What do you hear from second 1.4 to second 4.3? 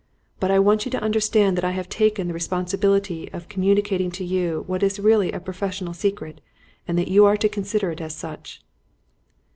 that I have taken the responsibility of communicating to